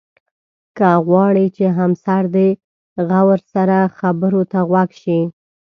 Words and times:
که 0.77 0.89
غواړې 1.07 1.45
چې 1.55 1.65
همسر 1.77 2.23
دې 2.35 2.49
غور 3.07 3.39
سره 3.53 3.77
خبرو 3.99 4.41
ته 4.51 4.59
غوږ 4.69 4.89
شي. 5.01 5.19